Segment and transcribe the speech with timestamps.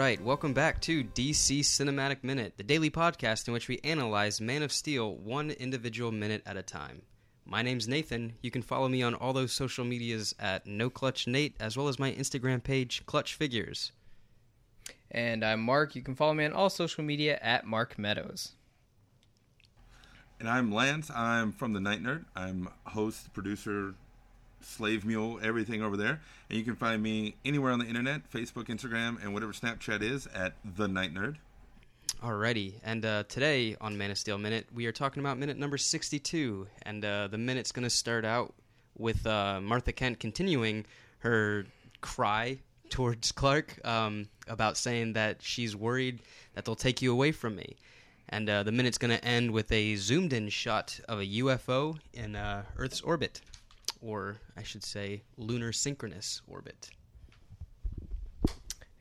[0.00, 4.40] All right, welcome back to DC Cinematic Minute, the daily podcast in which we analyze
[4.40, 7.02] Man of Steel one individual minute at a time.
[7.44, 8.32] My name's Nathan.
[8.40, 11.86] You can follow me on all those social medias at No Clutch Nate, as well
[11.86, 13.92] as my Instagram page, Clutch Figures.
[15.10, 15.94] And I'm Mark.
[15.94, 18.52] You can follow me on all social media at Mark Meadows.
[20.38, 21.10] And I'm Lance.
[21.14, 22.24] I'm from the Night Nerd.
[22.34, 23.94] I'm host, producer,
[24.60, 26.20] slave mule, everything over there.
[26.48, 30.26] And you can find me anywhere on the internet, Facebook, Instagram, and whatever Snapchat is
[30.34, 31.36] at the Night Nerd.
[32.22, 35.78] Alrighty, and uh, today on Man of Steel Minute, we are talking about minute number
[35.78, 38.52] 62, and uh, the minute's going to start out
[38.98, 40.84] with uh, Martha Kent continuing
[41.20, 41.64] her
[42.02, 42.58] cry
[42.90, 46.20] towards Clark um, about saying that she's worried
[46.54, 47.76] that they'll take you away from me.
[48.28, 51.98] And uh, the minute's going to end with a zoomed in shot of a UFO
[52.12, 53.40] in uh, Earth's orbit,
[54.00, 56.90] or I should say, lunar synchronous orbit.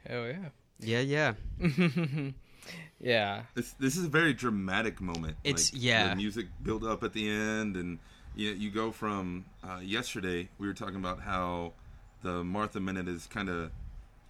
[0.10, 0.50] Oh, yeah.
[0.80, 1.34] Yeah, yeah.
[3.00, 3.44] yeah.
[3.54, 5.38] This this is a very dramatic moment.
[5.44, 6.10] It's- Like, yeah.
[6.10, 8.00] The music build up at the end, and
[8.36, 10.50] you you go from uh, yesterday.
[10.58, 11.74] We were talking about how
[12.24, 13.72] the Martha minute is kind of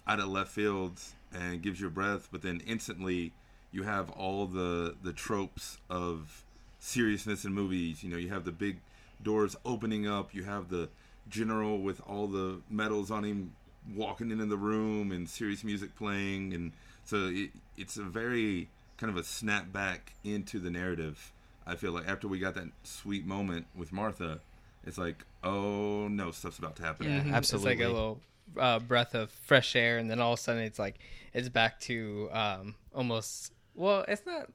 [0.06, 3.32] out of left fields and gives you a breath, but then instantly
[3.72, 6.44] you have all the the tropes of
[6.80, 8.02] seriousness in movies.
[8.02, 8.80] You know, you have the big
[9.22, 10.34] doors opening up.
[10.34, 10.88] You have the
[11.28, 13.52] general with all the medals on him
[13.94, 16.72] walking into the room and serious music playing, and
[17.04, 21.32] so it, it's a very kind of a snap back into the narrative.
[21.66, 24.40] I feel like after we got that sweet moment with Martha,
[24.84, 27.06] it's like, oh no, stuff's about to happen.
[27.06, 27.22] Yeah.
[27.22, 27.32] Mhm.
[27.34, 27.72] absolutely.
[27.72, 28.20] It's like a little
[28.58, 30.98] uh, breath of fresh air, and then all of a sudden it's like
[31.32, 33.52] it's back to um, almost.
[33.74, 34.48] Well, it's not.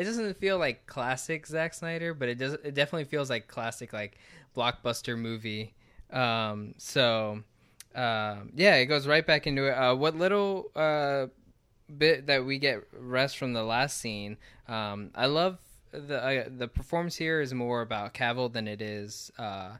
[0.00, 2.54] It doesn't feel like classic Zack Snyder, but it does.
[2.54, 4.16] It definitely feels like classic, like
[4.56, 5.74] blockbuster movie.
[6.10, 7.42] Um, so,
[7.94, 9.72] um, yeah, it goes right back into it.
[9.72, 11.26] Uh, what little uh,
[11.98, 14.38] bit that we get rest from the last scene.
[14.68, 15.58] Um, I love
[15.92, 19.72] the uh, the performance here is more about Cavill than it is uh,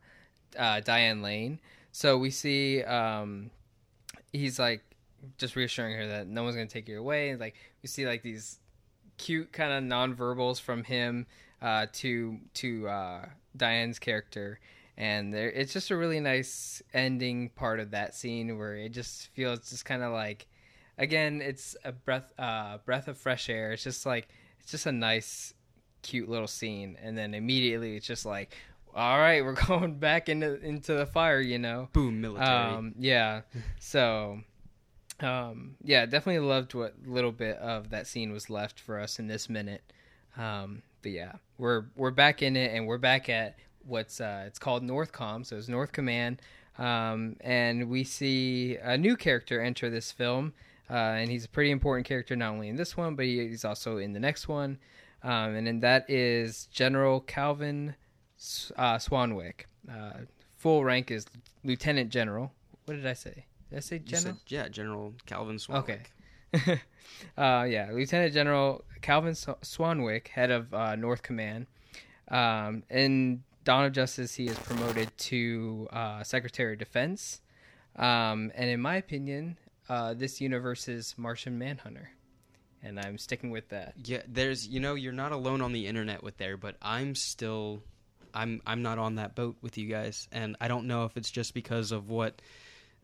[0.59, 1.61] uh, Diane Lane.
[1.93, 3.51] So we see um,
[4.35, 4.83] he's like
[5.39, 7.31] just reassuring her that no one's gonna take you away.
[7.31, 8.59] And, Like we see like these
[9.21, 11.27] cute kind of nonverbals from him
[11.61, 14.59] uh, to to uh, Diane's character,
[14.97, 19.29] and there it's just a really nice ending part of that scene where it just
[19.35, 20.47] feels just kind of like
[20.97, 23.73] again it's a breath uh, breath of fresh air.
[23.73, 25.53] It's just like it's just a nice
[26.03, 28.57] cute little scene, and then immediately it's just like.
[28.93, 31.89] All right, we're going back into into the fire, you know.
[31.93, 32.75] Boom, military.
[32.75, 33.43] Um, yeah.
[33.79, 34.41] So,
[35.23, 39.27] um, yeah, definitely loved what little bit of that scene was left for us in
[39.27, 39.83] this minute.
[40.37, 44.59] Um, but yeah, we're we're back in it, and we're back at what's uh, it's
[44.59, 45.45] called Northcom.
[45.45, 46.41] So it's North Command,
[46.79, 50.53] um, and we see a new character enter this film,
[50.89, 53.65] uh, and he's a pretty important character not only in this one, but he, he's
[53.65, 54.79] also in the next one,
[55.23, 57.95] um, and then that is General Calvin
[58.77, 59.67] uh, Swanwick.
[59.91, 60.21] Uh,
[60.57, 61.27] full rank is
[61.65, 62.53] Lieutenant General.
[62.85, 63.45] What did I say?
[63.71, 64.35] Did I say General?
[64.35, 65.79] said- yeah, General Calvin Swanwick.
[65.79, 66.01] Okay.
[67.39, 71.67] uh, yeah, Lieutenant General Calvin Swanwick, head of uh, North Command.
[72.29, 77.41] Um, in Dawn of Justice, he is promoted to uh, Secretary of Defense.
[77.97, 79.57] Um, and in my opinion,
[79.89, 82.11] uh, this universe's Martian Manhunter.
[82.83, 83.95] And I'm sticking with that.
[84.05, 87.83] Yeah, there's you know you're not alone on the internet with there, but I'm still
[88.33, 91.31] I'm I'm not on that boat with you guys, and I don't know if it's
[91.31, 92.41] just because of what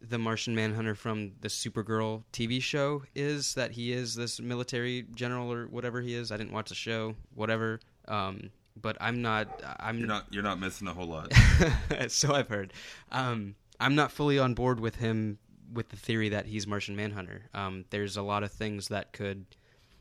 [0.01, 5.53] the Martian Manhunter from the Supergirl TV show is that he is this military general
[5.53, 6.31] or whatever he is.
[6.31, 7.81] I didn't watch the show, whatever.
[8.07, 8.51] Um,
[8.81, 9.63] but I'm not.
[9.81, 11.33] I'm You're not you're not missing a whole lot.
[12.09, 12.73] so I've heard.
[13.11, 15.39] Um, I'm not fully on board with him
[15.73, 17.43] with the theory that he's Martian Manhunter.
[17.55, 19.47] Um, there's a lot of things that could.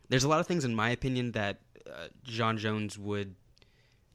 [0.09, 3.35] There's a lot of things, in my opinion, that uh, John Jones would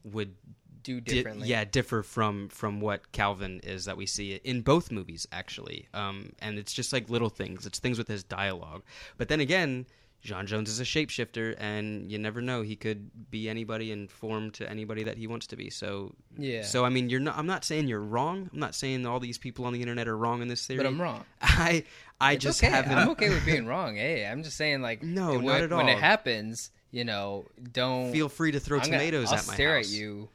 [0.03, 0.35] would
[0.83, 5.27] Do di- yeah, differ from from what Calvin is that we see in both movies
[5.31, 5.87] actually.
[5.93, 7.65] Um, and it's just like little things.
[7.65, 8.83] It's things with his dialogue.
[9.17, 9.85] But then again,
[10.21, 12.61] John Jones is a shapeshifter, and you never know.
[12.61, 15.69] He could be anybody and form to anybody that he wants to be.
[15.71, 16.61] So Yeah.
[16.63, 17.37] so I mean, you're not.
[17.37, 18.49] I'm not saying you're wrong.
[18.53, 20.77] I'm not saying all these people on the internet are wrong in this theory.
[20.77, 21.25] But I'm wrong.
[21.41, 21.83] I
[22.19, 22.71] I It's just okay.
[22.71, 22.93] haven't.
[22.97, 23.95] I'm okay with being wrong.
[23.95, 25.77] Hey, I'm just saying, like, No, when, not at all.
[25.79, 29.47] When it happens, you know, don't Feel free to throw I'm gonna- tomatoes I'll at
[29.47, 29.91] my stare house.
[29.91, 30.29] at you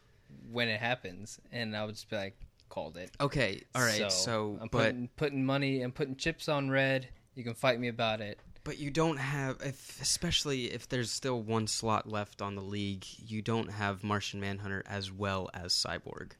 [0.51, 2.37] when it happens, and I'll just be like,
[2.69, 3.11] called it.
[3.21, 4.11] Okay, all right.
[4.11, 7.09] So, I'm but putting, putting money and putting chips on red.
[7.35, 8.39] You can fight me about it.
[8.65, 13.05] but you don't have, if, especially if there's still one slot left on the league,
[13.25, 16.33] you don't have Martian Manhunter as well as Cyborg.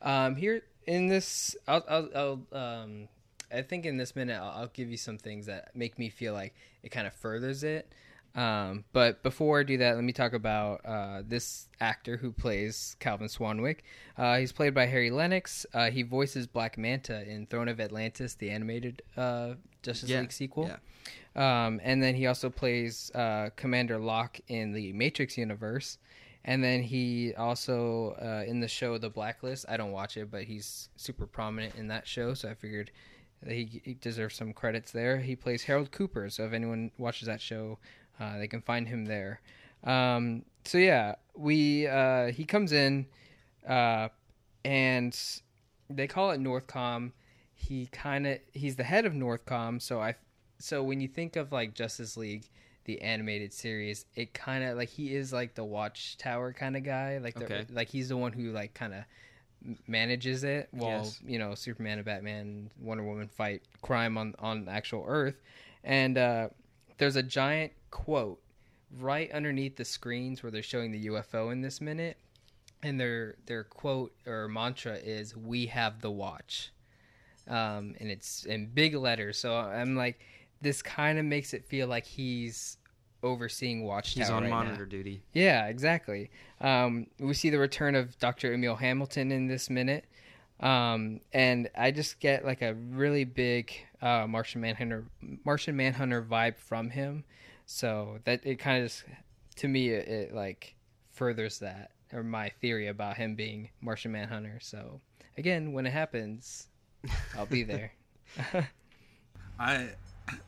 [0.00, 3.08] Um, here in this, I'll, I'll, I'll um,
[3.52, 6.32] I think in this minute I'll, I'll give you some things that make me feel
[6.32, 7.92] like it kind of furthers it.
[8.38, 12.96] Um, but before I do that, let me talk about uh, this actor who plays
[13.00, 13.78] Calvin Swanwick.
[14.16, 15.66] Uh, he's played by Harry Lennix.
[15.74, 20.32] Uh, he voices Black Manta in Throne of Atlantis, the animated uh, Justice Yeah, League
[20.32, 20.70] sequel.
[20.70, 20.76] yeah.
[21.66, 25.98] Um, and then he also plays uh, Commander Locke in the Matrix universe.
[26.44, 29.66] And then he also uh, in the show The Blacklist.
[29.68, 32.90] I don't watch it, but he's super prominent in that show, so I figured
[33.46, 35.18] he deserves some credits there.
[35.18, 37.78] He plays Harold Cooper, so if anyone watches that show,
[38.20, 39.40] uh, they can find him there.
[39.84, 43.06] Um, so yeah, we uh, he comes in,
[43.66, 44.08] uh,
[44.64, 45.18] and
[45.88, 47.12] they call it Northcom.
[47.54, 50.14] He kind of he's the head of Northcom, so I
[50.58, 52.44] so when you think of like Justice League,
[52.84, 57.18] the animated series, it kind of like he is like the Watchtower kind of guy,
[57.18, 57.66] like the, Okay.
[57.70, 59.04] like he's the one who like kind of
[59.86, 61.20] manages it while Yes.
[61.26, 65.40] you know Superman and Batman, Wonder Woman fight crime on on actual Earth,
[65.84, 66.48] and uh,
[66.98, 68.40] there's a giant quote
[68.98, 72.16] right underneath the screens where they're showing the UFO in this minute,
[72.82, 76.72] and their their quote or mantra is "We have the watch,"
[77.46, 79.38] um, and it's in big letters.
[79.38, 80.20] So I'm like,
[80.60, 82.78] this kind of makes it feel like he's
[83.22, 84.24] overseeing Watchtower.
[84.24, 84.56] He's on right now.
[84.56, 85.22] monitor duty.
[85.32, 86.30] Yeah, exactly.
[86.60, 88.52] Um, we see the return of Dr.
[88.52, 90.04] Emil Hamilton in this minute.
[90.60, 95.04] Um, and I just get like a really big uh, Martian Manhunter
[95.44, 97.24] Martian Manhunter vibe from him.
[97.70, 99.04] So that it kind of just
[99.56, 100.74] to me it, it like
[101.12, 104.58] furthers that or my theory about him being Martian Manhunter.
[104.62, 105.02] So
[105.36, 106.68] again, when it happens,
[107.36, 107.92] I'll be there.
[109.60, 109.90] I,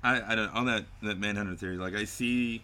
[0.03, 1.77] I, I don't on that that Manhunter theory.
[1.77, 2.63] Like I see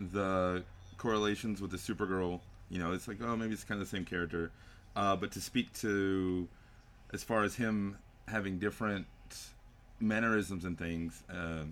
[0.00, 0.64] the
[0.96, 2.40] correlations with the Supergirl.
[2.70, 4.50] You know, it's like oh maybe it's kind of the same character,
[4.96, 6.48] uh, but to speak to
[7.12, 9.06] as far as him having different
[10.00, 11.22] mannerisms and things.
[11.30, 11.64] Uh,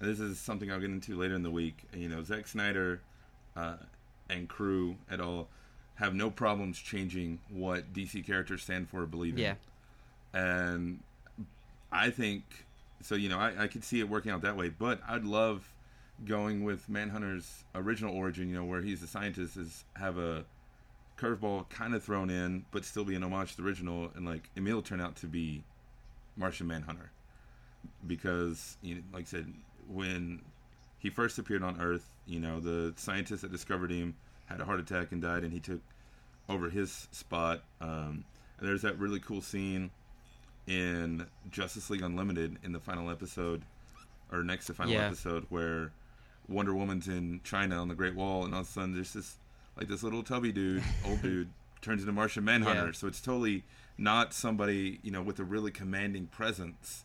[0.00, 1.84] and this is something I'll get into later in the week.
[1.94, 3.00] You know, Zack Snyder
[3.56, 3.76] uh,
[4.28, 5.48] and crew at all
[5.96, 9.54] have no problems changing what DC characters stand for or believe in Yeah.
[10.32, 11.00] and
[11.92, 12.42] I think
[13.02, 13.14] so.
[13.14, 15.70] You know, I, I could see it working out that way, but I'd love
[16.24, 18.48] going with Manhunter's original origin.
[18.48, 20.44] You know, where he's a scientist, is have a
[21.16, 24.50] curveball kind of thrown in, but still be an homage to the original, and like
[24.56, 25.62] Emil turned out to be
[26.36, 27.10] Martian Manhunter
[28.06, 29.52] because, you know, like I said,
[29.88, 30.42] when
[30.98, 34.14] he first appeared on Earth, you know, the scientist that discovered him
[34.46, 35.80] had a heart attack and died, and he took
[36.48, 37.62] over his spot.
[37.80, 38.24] Um,
[38.58, 39.90] and there's that really cool scene
[40.66, 43.62] in Justice League Unlimited in the final episode,
[44.32, 45.06] or next to final Yeah.
[45.06, 45.92] episode, where
[46.48, 49.36] Wonder Woman's in China on the Great Wall, and all of a sudden there's this
[49.76, 51.48] like this little tubby dude, old dude,
[51.82, 52.86] turns into Martian Manhunter.
[52.86, 52.92] Yeah.
[52.92, 53.64] So it's totally
[53.98, 57.04] not somebody you know with a really commanding presence.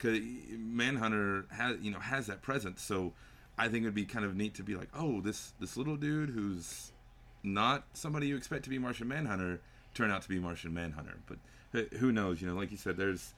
[0.00, 0.20] Because
[0.56, 3.12] Manhunter has you know has that presence, so
[3.58, 6.30] I think it'd be kind of neat to be like, oh, this this little dude
[6.30, 6.92] who's
[7.42, 9.60] not somebody you expect to be Martian Manhunter
[9.94, 11.18] turn out to be Martian Manhunter.
[11.26, 11.38] But
[11.98, 12.40] who knows?
[12.40, 13.34] You know, like you said, there's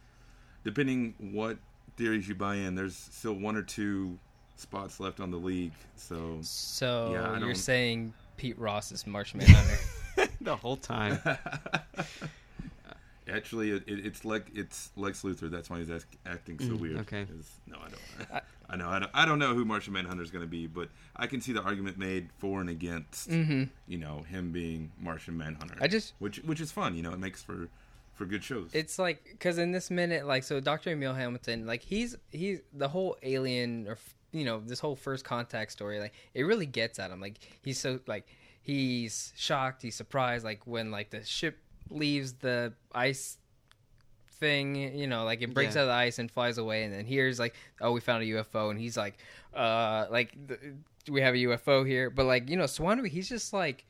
[0.65, 1.59] depending what
[1.97, 4.19] theories you buy in, there's still one or two
[4.57, 5.73] spots left on the league.
[5.97, 10.29] So So Yeah, you're saying Pete Ross is Martian Manhunter?
[10.41, 11.19] the whole time.
[13.33, 15.51] actually, it, it, it's like it's Lex Luthor.
[15.51, 16.99] That's why he's act, acting so Mm, weird.
[17.01, 17.27] okay.
[17.67, 18.43] No, I don't.
[18.71, 18.89] I know.
[18.89, 21.41] I don't, I don't know who Martian Manhunter is going to be, but I can
[21.43, 23.29] see the argument made for and against.
[23.31, 25.77] hmm You know, him being Martian Manhunter.
[25.81, 26.95] I just which which is fun.
[26.95, 27.69] You know, it makes for
[28.15, 28.71] for good shows.
[28.75, 32.87] it's like because in this minute like so dr emil hamilton like he's he's the
[32.87, 33.97] whole alien or
[34.33, 37.81] you know this whole first contact story like it really gets at him like he's
[37.81, 38.27] so like
[38.61, 41.59] he's shocked he's surprised like when like the ship
[41.95, 43.39] leaves the ice
[44.41, 45.83] thing you know like it breaks Yeah.
[45.83, 48.27] out of the ice and flies away and then here's like oh we found a
[48.27, 49.19] ufo and he's like
[49.55, 50.37] uh like
[51.09, 53.85] we have a ufo here but like you know swanwick he's just like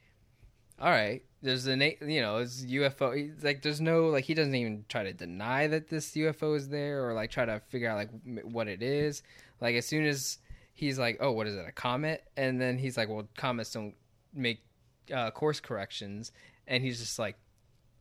[0.79, 4.35] all right there's a na- you know it's ufo he's like there's no like he
[4.35, 7.89] doesn't even try to deny that this ufo is there or like try to figure
[7.89, 8.11] out like
[8.45, 9.23] what it is.
[9.61, 10.39] Like as soon as
[10.75, 12.25] he's like oh what is it a comet?
[12.37, 13.95] And then he's like well comets don't
[14.35, 14.61] make
[15.13, 16.31] uh, course corrections.
[16.69, 17.37] And he's just like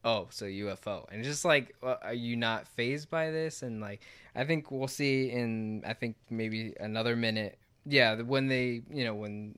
[0.03, 3.61] oh so ufo and just like uh, are you not fazed by this?
[3.61, 4.01] And like
[4.35, 7.57] i think we'll see in i think maybe another minute.
[7.85, 9.57] Yeah when they you know when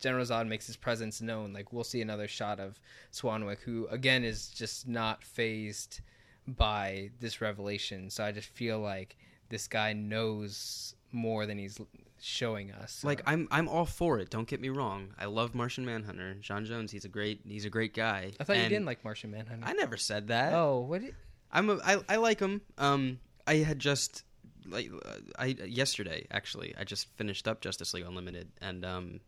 [0.00, 2.78] general zod makes his presence known like we'll see another shot of
[3.12, 6.00] swanwick who again is just not fazed
[6.46, 8.10] by this revelation.
[8.10, 9.16] So i just feel like
[9.48, 11.80] this guy knows more than he's
[12.20, 14.30] showing us Like I'm I'm all for it.
[14.30, 15.14] Don't get me wrong.
[15.18, 16.34] I love Martian Manhunter.
[16.34, 16.90] John Jones.
[16.90, 18.32] He's a great he's a great guy.
[18.40, 20.52] i thought you didn't like martian manhunter I never said that.
[20.52, 21.14] oh what did,
[21.50, 22.60] I'm a, I, I like him.
[22.76, 24.24] Um, I had just
[24.66, 29.20] like uh, I yesterday actually I just finished up Justice League Unlimited and um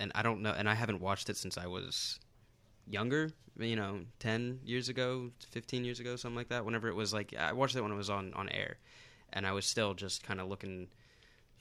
[0.00, 2.18] and I don't know and I haven't watched it since I was
[2.88, 6.64] younger, you know, 10 years ago, 15 years ago, something like that.
[6.64, 8.78] Whenever it was like I watched it when it was on on air
[9.32, 10.88] and I was still just kind of looking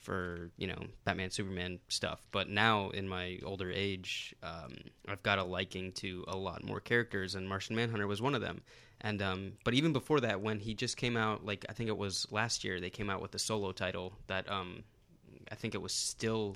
[0.01, 2.19] for you know Batman Superman stuff.
[2.31, 4.75] But now in my older age, um,
[5.07, 8.41] I've got a liking to a lot more characters, and Martian Manhunter was one of
[8.41, 8.61] them.
[8.99, 11.97] And um, but even before that, when he just came out, like I think it
[11.97, 14.83] was last year, they came out with the solo title that um,
[15.51, 16.55] I think it was still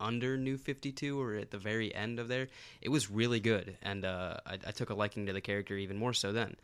[0.00, 2.48] under New Fifty Two or at the very end of there.
[2.82, 5.96] It was really good, and uh, I, I took a liking to the character even
[5.96, 6.56] more so then.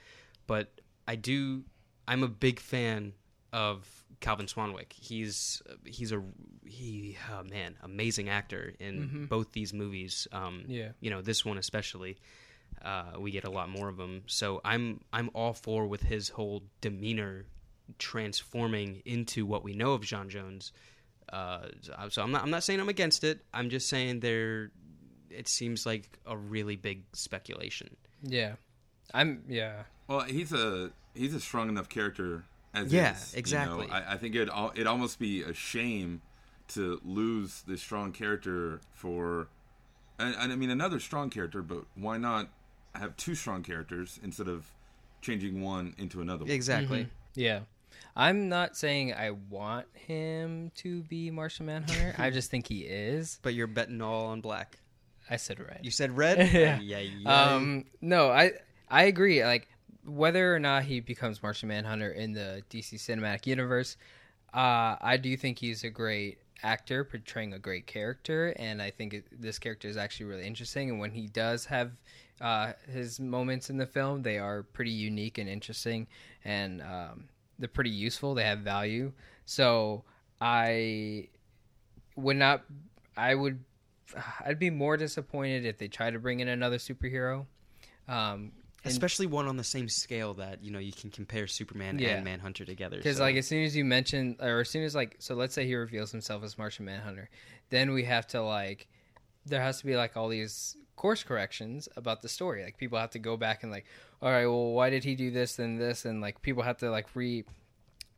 [0.47, 0.69] But
[1.09, 1.65] I do,
[2.07, 3.15] I'm a big fan
[3.55, 4.93] of Calvin Swanwick.
[4.93, 6.23] He's he's a
[6.67, 9.29] he oh man amazing actor in Mhm.
[9.29, 10.27] both these movies.
[10.33, 10.93] Um, Yeah.
[11.01, 12.17] you know this one especially.
[12.83, 16.29] Uh, we get a lot more of him, so I'm I'm all for with his
[16.31, 17.47] whole demeanor
[17.99, 20.73] transforming into what we know of John Jones.
[21.33, 21.69] Uh,
[22.11, 23.41] so I'm not I'm not saying I'm against it.
[23.53, 24.71] I'm just saying there.
[25.31, 27.97] It seems like a really big speculation.
[28.23, 28.55] Yeah,
[29.13, 29.43] I'm.
[29.49, 32.45] Yeah, Well, he's a he's a strong enough character
[32.75, 33.39] as Yeah, is, you know.
[33.39, 33.89] exactly.
[33.91, 36.21] I, I think it al- it almost be a shame
[36.69, 39.49] to lose this strong character for,
[40.19, 42.49] and, and I mean another strong character, but why not
[42.95, 44.67] have two strong characters instead of
[45.21, 46.45] changing one into another?
[46.45, 46.51] one?
[46.53, 47.09] Exactly.
[47.35, 47.61] yeah.
[48.17, 52.15] I'm not saying I want him to be Martian Manhunter.
[52.17, 53.39] I just think he is.
[53.43, 54.79] But you're betting all on black.
[55.29, 55.81] I said red.
[55.83, 56.39] You said red.
[56.53, 56.79] Yeah.
[56.81, 56.99] yeah.
[56.99, 57.55] yeah.
[57.55, 58.53] Um, no, I
[58.89, 59.45] I agree.
[59.45, 59.69] Like
[60.05, 63.97] whether or not he becomes Martian Manhunter in the DC cinematic universe,
[64.53, 69.15] uh, I do think he's a great actor portraying a great character, and I think
[69.15, 70.91] it, this character is actually really interesting.
[70.91, 71.93] And when he does have
[72.41, 76.07] uh, his moments in the film, they are pretty unique and interesting,
[76.45, 77.25] and um,
[77.59, 78.35] they're pretty useful.
[78.35, 79.13] They have value.
[79.45, 80.05] So
[80.41, 81.29] I
[82.17, 82.65] would not.
[83.17, 83.63] I would.
[84.45, 87.47] I'd be more disappointed if they try to bring in another superhero.
[88.09, 88.53] Um,
[88.85, 92.17] especially one on the same scale that you know you can compare Superman Yeah.
[92.17, 92.97] and Manhunter together.
[92.97, 95.55] Because so- like as soon as you mention, or as soon as like, so let's
[95.55, 97.29] say he reveals himself as Martian Manhunter,
[97.71, 98.87] then we have to like,
[99.47, 102.63] there has to be like all these course corrections about the story.
[102.65, 103.85] Like people have to go back and like,
[104.23, 106.91] all right, well, why did he do this and this, and like people have to
[106.91, 107.45] like re.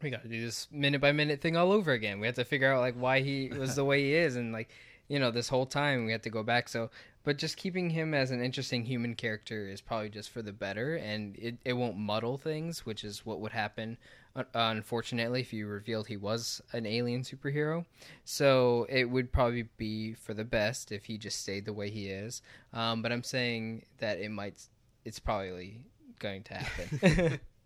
[0.03, 2.21] We got to do this minute by minute thing all over again.
[2.21, 4.69] We have to figure out like why he was the way he is, and like,
[5.09, 6.69] you know, this whole time we have to go back.
[6.69, 6.91] So,
[7.27, 10.95] but just keeping him as an interesting human character is probably just for the better,
[10.95, 13.99] and it, it won't muddle things, which is what would happen,
[14.37, 17.85] uh, unfortunately, if you revealed he was an alien superhero.
[18.25, 22.07] So it would probably be for the best if he just stayed the way he
[22.07, 22.43] is.
[22.73, 24.63] Um, but I'm saying that it might,
[25.05, 25.81] it's probably
[26.21, 27.41] going to happen.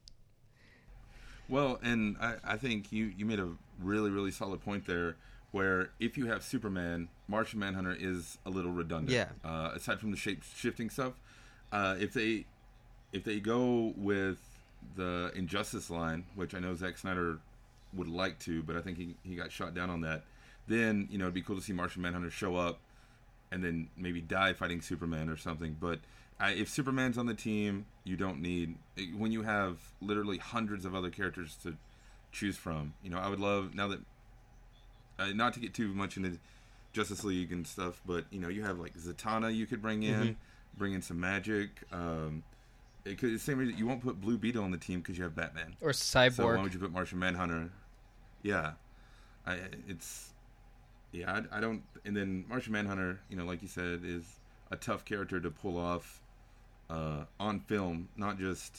[1.50, 3.48] Well, and I, I think you, you made a
[3.82, 5.16] really, really solid point there
[5.52, 9.10] where if you have Superman, Martian Manhunter is a little redundant.
[9.10, 9.28] Yeah.
[9.44, 11.14] Uh, aside from the shape shifting stuff,
[11.72, 12.46] uh, if they
[13.12, 14.38] if they go with
[14.96, 17.38] the Injustice line, which I know Zack Snyder
[17.92, 20.22] would like to, but I think he, he got shot down on that,
[20.68, 22.78] then, you know, it'd be cool to see Martian Manhunter show up
[23.50, 25.76] and then maybe die fighting Superman or something.
[25.80, 25.98] But
[26.38, 28.76] I, if Superman's on the team, you don't need
[29.16, 31.76] when you have literally hundreds of other characters to
[32.32, 32.94] choose from.
[33.02, 34.00] You know, I would love now that
[35.20, 36.38] uh, not to get too much into
[36.92, 40.36] Justice League and stuff, but you know, you have like Zatanna you could bring in,
[40.76, 41.70] bring in some magic.
[41.92, 42.42] Um,
[43.04, 45.16] it could, it's the same reason you won't put Blue Beetle on the team because
[45.16, 45.76] you have Batman.
[45.80, 46.32] or Cyborg.
[46.34, 47.70] So why would you put Martian Manhunter?
[48.42, 48.72] Yeah,
[49.46, 49.58] I
[49.88, 50.30] it's
[51.12, 51.82] yeah I, I don't.
[52.04, 54.24] And then Martian Manhunter, you know, like you said, is
[54.70, 56.20] a tough character to pull off
[56.88, 58.76] uh, on film, not just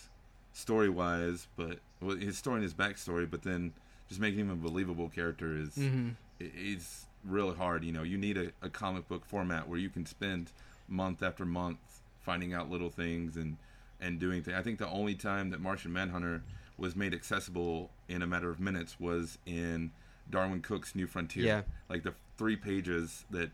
[0.54, 3.30] story wise, but well, his story and his backstory.
[3.30, 3.74] But then
[4.10, 6.16] just making him a believable character is Mhm.
[6.56, 7.84] Is really hard.
[7.84, 10.52] You know, you need a, a comic book format where you can spend
[10.88, 13.58] month after month finding out little things and
[14.00, 14.58] and doing things.
[14.58, 16.42] I think the only time that Martian Manhunter
[16.78, 19.92] was made accessible in a matter of minutes was in
[20.30, 21.46] Darwyn Cooke's New Frontier.
[21.46, 21.62] Yeah.
[21.90, 23.52] Like the three pages that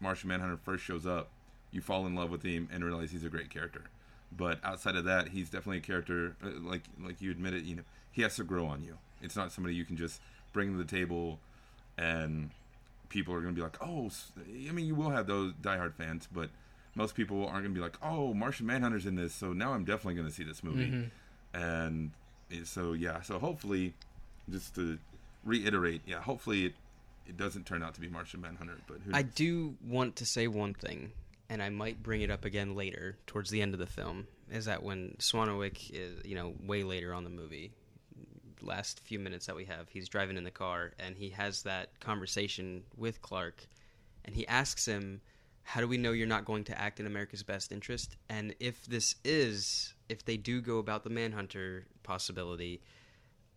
[0.00, 1.30] Martian Manhunter first shows up,
[1.72, 3.82] you fall in love with him and realize he's a great character.
[4.36, 7.64] But outside of that, he's definitely a character uh, like like you admitted.
[7.66, 8.98] You know, he has to grow on you.
[9.22, 10.20] It's not somebody you can just
[10.52, 11.40] bring to the table
[11.98, 12.50] and
[13.08, 14.10] people are going to be like, oh,
[14.68, 16.50] I mean, you will have those diehard fans, but
[16.94, 19.84] most people aren't going to be like, oh, Martian Manhunter's in this, so now I'm
[19.84, 20.86] definitely going to see this movie.
[20.86, 21.60] Mm-hmm.
[21.60, 22.10] And
[22.64, 23.94] so, yeah, so hopefully,
[24.50, 24.98] just to
[25.44, 26.74] reiterate, yeah, hopefully it,
[27.26, 30.46] it doesn't turn out to be Martian Manhunter, but who I do want to say
[30.46, 31.12] one thing,
[31.48, 34.66] and I might bring it up again later, towards the end of the film, is
[34.66, 37.72] that when Swanwick is, you know, way later on the movie,
[38.62, 39.88] last few minutes that we have.
[39.88, 43.66] He's driving in the car and he has that conversation with Clark,
[44.24, 45.20] and he asks him,
[45.62, 48.84] "How do we know you're not going to act in America's best interest?" And if
[48.86, 52.80] this is, if they do go about the Manhunter possibility,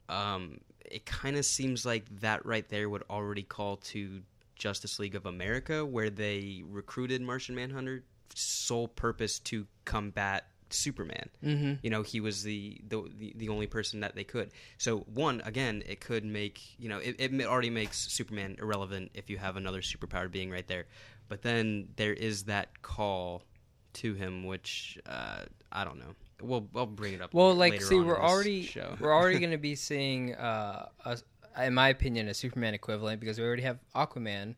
[0.10, 4.22] um, it kind of seems like that right there would already call to
[4.56, 8.04] Justice League of America, where they recruited Martian Manhunter
[8.36, 11.30] sole purpose to combat Superman.
[11.44, 11.74] Mm-hmm.
[11.84, 14.52] You know, he was the, the the the only person that they could.
[14.78, 19.30] So one, again, it could make you know it, it already makes Superman irrelevant if
[19.30, 20.86] you have another superpowered being right there.
[21.28, 23.44] But then there is that call
[23.94, 26.16] to him, which uh, I don't know.
[26.42, 27.34] We'll I'll bring it up.
[27.34, 28.96] Well, like, see, we're already show.
[29.00, 31.18] we're already going to be seeing, uh, a,
[31.64, 34.56] in my opinion, a Superman equivalent because we already have Aquaman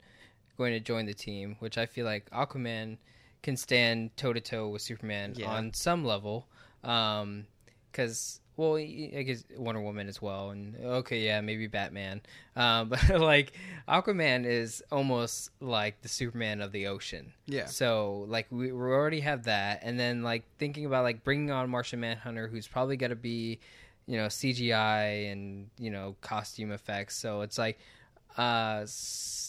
[0.58, 2.98] going to join the team, which I feel like Aquaman
[3.44, 5.52] can stand toe to toe with Superman Yeah.
[5.52, 6.48] on some level.
[6.82, 12.22] Because, well, I guess Wonder Woman as well, and okay, yeah, maybe Batman.
[12.56, 13.54] Um, but like
[13.88, 17.34] Aquaman is almost like the Superman of the ocean.
[17.46, 17.66] Yeah.
[17.66, 21.70] So like we, we already have that, and then like thinking about like bringing on
[21.70, 23.60] Martian Manhunter, who's probably gonna be,
[24.08, 27.16] you know, CGI and you know costume effects.
[27.16, 27.80] So it's like,
[28.38, 28.86] uh,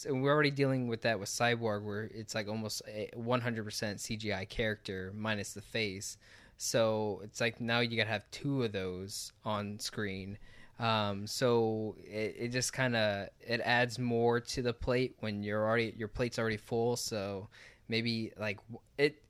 [0.07, 5.11] and we're already dealing with that with Cyborg, where it's like almost 100% CGI character
[5.15, 6.17] minus the face.
[6.57, 10.37] So it's like now you gotta have two of those on screen.
[10.79, 15.65] Um, so it, it just kind of it adds more to the plate when you're
[15.65, 16.95] already your plate's already full.
[16.95, 17.49] So
[17.87, 18.59] maybe like
[18.97, 19.21] it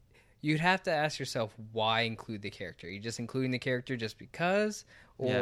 [0.41, 2.87] you'd have to ask yourself why include the character.
[2.87, 4.85] Are you just including the character just because,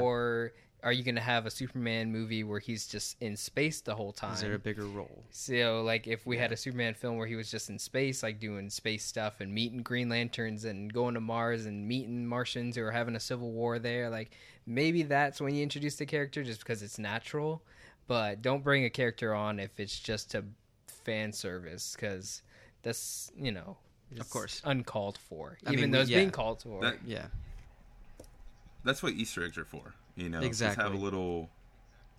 [0.02, 3.96] or are you going to have a Superman movie where he's just in space the
[3.96, 4.34] whole time?
[4.34, 5.24] is there a bigger role?
[5.32, 8.40] So, like, if we had a Superman film where he was just in space, like
[8.40, 12.84] doing space stuff and meeting Green Lanterns and going to Mars and meeting Martians who
[12.84, 14.32] are having a civil war there, like,
[14.66, 17.64] maybe that's when you introduce the character just because it's natural.
[18.08, 20.44] But don't bring a character on if it's just to
[21.06, 22.42] fan service because
[22.82, 23.78] that's, you know,
[24.20, 24.62] Of course.
[24.66, 25.58] uncalled for.
[25.66, 26.18] I even mean, though it's yeah.
[26.18, 26.82] being called for.
[26.82, 27.28] That- Yeah.
[28.84, 29.94] That's what Easter eggs are for.
[30.16, 31.50] You know, Just have a little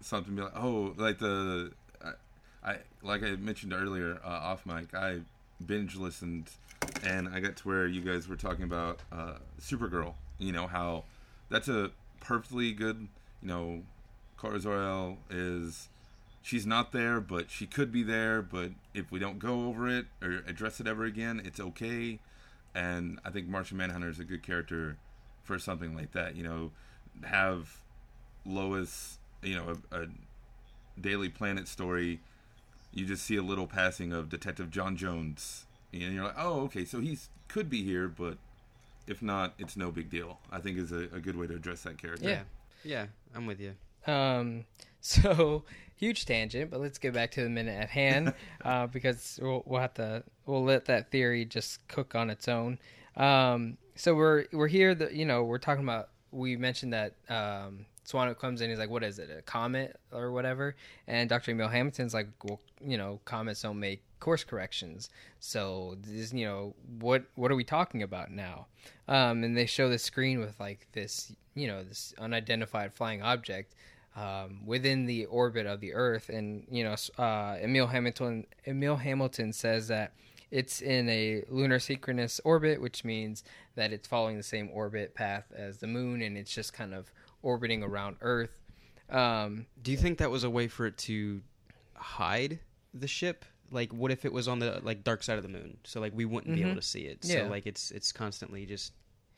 [0.01, 0.35] something.
[0.35, 1.73] Be like, oh, like the
[2.05, 2.13] I,
[2.73, 4.95] I like I mentioned earlier uh, off mic.
[4.95, 5.21] I
[5.65, 6.51] binge listened,
[7.05, 10.15] and I got to where you guys were talking about uh, Supergirl.
[10.39, 11.05] You know how
[11.51, 13.09] that's a perfectly good.
[13.43, 13.83] You know,
[14.41, 15.89] Kara Zor-El is
[16.43, 18.43] she's not there, but she could be there.
[18.43, 22.19] But if we don't go over it or address it ever again, it's okay.
[22.75, 24.97] And I think Martian Manhunter is a good character
[25.45, 26.35] for something like that.
[26.35, 26.71] You know,
[27.23, 27.84] have
[28.47, 30.07] Lois, you know, a, a
[31.01, 32.21] Daily Planet story.
[32.93, 36.85] You just see a little passing of Detective John Jones, and you're like, oh, okay,
[36.85, 38.39] so he's could be here, but
[39.07, 40.39] if not, it's no big deal.
[40.51, 42.29] I think is a, a good way to address that character.
[42.29, 42.43] Yeah.
[42.85, 43.07] Yeah.
[43.35, 43.75] I'm with you.
[44.07, 44.65] Um,
[45.01, 45.65] so
[45.97, 49.81] huge tangent, but let's get back to the minute at hand uh, because we'll, we'll
[49.81, 52.79] have to we'll let that theory just cook on its own.
[53.17, 54.95] Um, so we're we're here.
[54.95, 56.09] The you know we're talking about.
[56.35, 57.87] We mentioned that um,
[58.39, 58.71] comes in.
[58.71, 59.31] He's like, "What is it?
[59.31, 60.75] A comet or whatever?"
[61.07, 65.11] And Doctor Emil Hamilton's like, "Well, you know, comets don't make course corrections.
[65.39, 68.67] So this, you know, what what are we talking about now?"
[69.09, 73.75] Um, and they show the screen with like this, you know, this unidentified flying object
[74.17, 76.29] um, within the orbit of the Earth.
[76.29, 80.13] And you know, uh, Emil Hamilton Emil Hamilton says that
[80.61, 83.43] it's in a lunar synchronous orbit, which means
[83.75, 87.11] that it's following the same orbit path as the moon, and it's just kind of
[87.43, 88.61] orbiting around Earth.
[89.11, 91.43] Um, Do you think that was a way for it to
[91.95, 92.61] hide
[92.95, 93.45] the ship?
[93.71, 96.13] Like, what if it was on the like dark side of the moon, so like
[96.15, 96.77] we wouldn't be able Mhm.
[96.77, 97.19] to see it?
[97.23, 97.43] Yeah.
[97.45, 98.93] So like it's it's constantly just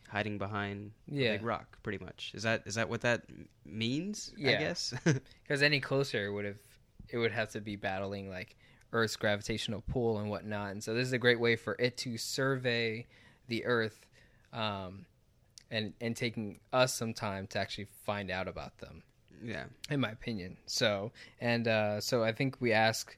[0.09, 1.31] hiding behind Yeah.
[1.31, 2.33] a big rock, pretty much.
[2.35, 3.23] Is that is that what that
[3.65, 4.33] means?
[4.39, 4.93] I guess.
[5.43, 6.59] because any closer would have
[7.09, 8.57] it would have to be battling like
[8.93, 10.73] Earth's gravitational pull and whatnot.
[10.73, 13.07] And so this is a great way for it to survey
[13.49, 14.07] the Earth,
[14.53, 15.07] um,
[15.71, 19.03] and and taking us some time to actually find out about them,
[19.43, 19.65] yeah.
[19.91, 20.57] in my opinion.
[20.67, 23.17] So and uh, so I think we ask.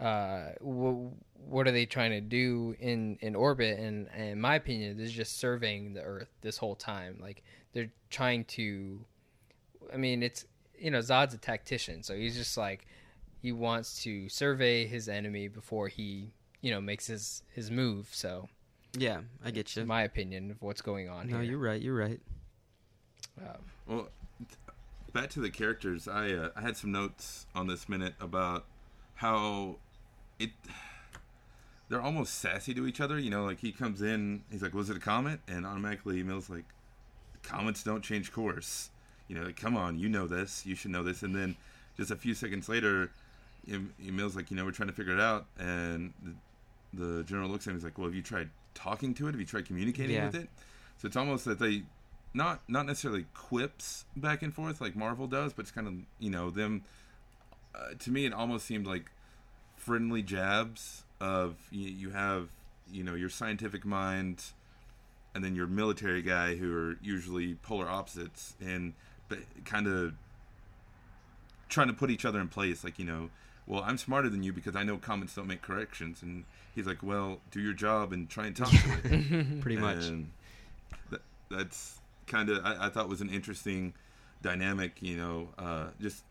[0.00, 1.12] Uh, wh-
[1.48, 3.78] what are they trying to do in, in orbit?
[3.78, 7.18] And, and in my opinion, this is just surveying the Earth this whole time.
[7.20, 9.04] Like they're trying to
[9.92, 10.46] I mean, it's
[10.78, 12.86] you know Zod's a tactician, so he's just like
[13.42, 18.08] he wants to survey his enemy before he you know makes his his move.
[18.12, 18.48] So,
[18.96, 19.84] Yeah, I get you.
[19.84, 21.50] my opinion of what's going on No, here.
[21.50, 21.82] you're right.
[21.82, 22.20] You're right.
[23.40, 24.08] Um, Well,
[25.12, 26.06] back to the characters.
[26.08, 28.64] I uh, I had some notes on this minute about
[29.16, 29.76] how
[30.38, 30.50] it
[31.88, 33.18] they're almost sassy to each other.
[33.18, 36.48] You know, like he comes in, he's like, "Was it a comet?" And automatically Emil's
[36.48, 36.64] like,
[37.42, 38.90] "Comets don't change course."
[39.28, 41.56] you know, like, come on, you know this, you should know this, and then
[41.96, 43.10] just a few seconds later, em-
[43.68, 46.12] Emil's like, you know, we're trying to figure it out, and
[46.92, 49.28] the, the general looks at him, and he's like, well, have you tried talking to
[49.28, 49.32] it?
[49.32, 50.26] Have you tried communicating Yeah.
[50.26, 50.48] with it?
[50.98, 51.82] So it's almost that they
[52.34, 56.30] not not necessarily quips back and forth like Marvel does, but it's kind of you
[56.30, 56.82] know them.
[57.74, 59.10] Uh, to me, it almost seemed like
[59.76, 62.48] friendly jabs of you, you have
[62.90, 64.44] you know your scientific mind,
[65.34, 68.94] and then your military guy who are usually polar opposites, and
[69.28, 70.14] but kind of
[71.68, 72.84] trying to put each other in place.
[72.84, 73.30] Like you know,
[73.66, 76.44] well, I'm smarter than you because I know comets don't make corrections, and
[76.74, 79.60] he's like, well, do your job and try and talk to it.
[79.60, 80.10] Pretty much.
[81.10, 81.20] That,
[81.50, 83.94] that's kind of I, I thought was an interesting
[84.42, 85.00] dynamic.
[85.00, 86.24] You know, uh, just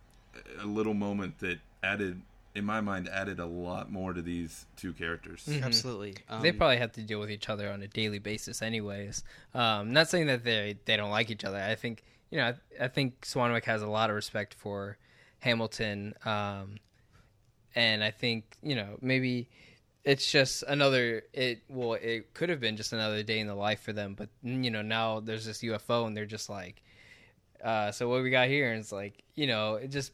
[0.61, 2.21] a little moment that added,
[2.53, 5.47] in my mind, added a lot more to these two characters.
[5.63, 6.15] Absolutely.
[6.29, 9.23] Um, they probably have to deal with each other on a daily basis, anyways.
[9.53, 11.57] Um, not saying that they they don't like each other.
[11.57, 12.53] I think you know.
[12.79, 14.97] I, I think Swanwick has a lot of respect for
[15.39, 16.77] Hamilton, um,
[17.75, 19.47] and I think you know maybe
[20.03, 21.23] it's just another.
[21.33, 24.29] It well, it could have been just another day in the life for them, but
[24.43, 26.81] you know now there's this UFO, and they're just like,
[27.63, 30.11] uh, so what we got here, and it's like you know it just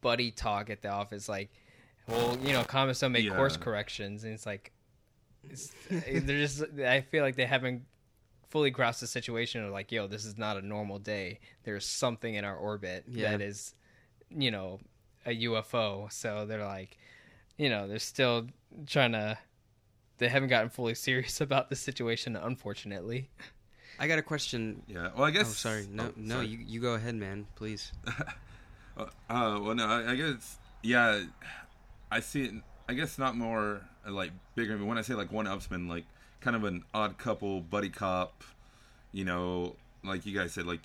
[0.00, 1.50] buddy talk at the office, like.
[2.08, 3.36] Well, you know, comets don't make Yeah.
[3.36, 4.72] course corrections, and it's like
[5.48, 7.82] it's, they're just i feel like they haven't
[8.50, 12.34] fully grasped the situation of like yo this is not a normal day there's something
[12.34, 13.30] in our orbit Yeah.
[13.30, 13.74] that is
[14.30, 14.78] you know
[15.26, 16.98] a ufo so they're like
[17.56, 18.46] you know they're still
[18.86, 19.36] trying to
[20.18, 23.28] they haven't gotten fully serious about the situation unfortunately
[23.98, 24.82] I got a question.
[24.88, 25.10] Yeah.
[25.14, 25.48] Well, I guess.
[25.48, 25.86] Oh, sorry.
[25.90, 26.34] No, oh, no.
[26.36, 26.46] sorry.
[26.48, 27.46] You you go ahead, man.
[27.54, 27.92] Please.
[28.94, 31.22] Uh, uh, well, no, I, I guess, yeah,
[32.10, 32.52] I see it.
[32.90, 34.76] I guess not more like bigger.
[34.76, 36.04] But when I say like one upsman, like
[36.40, 38.44] kind of an odd couple, buddy cop.
[39.10, 40.80] You know, like you guys said, like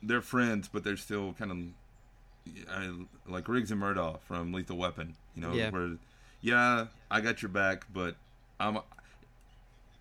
[0.00, 1.58] they're friends, but they're still kind of
[2.70, 2.90] I,
[3.26, 5.14] like Riggs and Murtaugh from Lethal Weapon.
[5.34, 5.70] You know, Yeah.
[5.70, 5.96] where
[6.42, 8.16] yeah, I got your back, but
[8.58, 8.78] I'm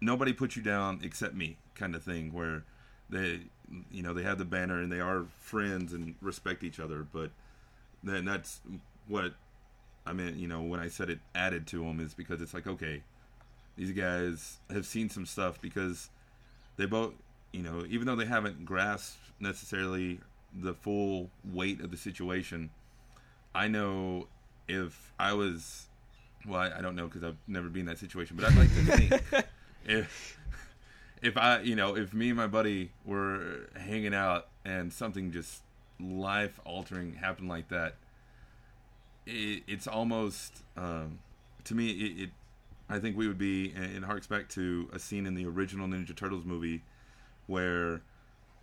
[0.02, 2.32] nobody put you down except me, kind of thing.
[2.34, 2.64] Where
[3.10, 3.42] they,
[3.92, 7.06] you know, they have the banner and they are friends and respect each other.
[7.12, 7.32] But
[8.04, 8.62] then that's
[9.08, 9.34] what
[10.06, 10.38] I meant.
[10.38, 13.02] You know, when I said it added to them is because it's like okay,
[13.78, 16.10] these guys have seen some stuff because
[16.78, 17.14] they both,
[17.52, 20.20] you know, even though they haven't grasped necessarily
[20.54, 22.70] the full weight of the situation,
[23.54, 24.28] I know
[24.68, 25.88] if I was,
[26.48, 28.70] well, I, I don't know because I've never been in that situation, but I'd like
[28.70, 29.46] to think
[29.86, 30.38] if
[31.22, 35.62] if I, you know, if me and my buddy were hanging out and something just
[36.00, 37.96] life altering happened like that,
[39.26, 41.20] it, it's almost um,
[41.66, 42.30] to me it, it.
[42.92, 45.88] I think we would be, and it harks back to a scene in the original
[45.88, 46.82] Ninja Turtles movie
[47.46, 48.02] where